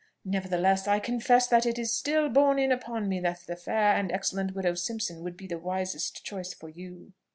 Nevertheless, 0.25 0.87
I 0.87 0.97
confess 0.97 1.45
that 1.45 1.63
it 1.67 1.77
is 1.77 1.93
still 1.93 2.27
borne 2.27 2.57
in 2.57 2.71
upon 2.71 3.07
me 3.07 3.19
that 3.19 3.41
the 3.41 3.55
fair 3.55 3.95
and 3.95 4.11
excellent 4.11 4.55
widow 4.55 4.73
Simpson 4.73 5.21
would 5.21 5.37
be 5.37 5.45
the 5.45 5.59
wisest 5.59 6.23
choice 6.25 6.55
for 6.55 6.69
you." 6.69 7.13